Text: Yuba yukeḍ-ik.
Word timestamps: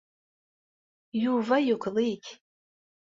Yuba 1.23 1.55
yukeḍ-ik. 1.65 2.25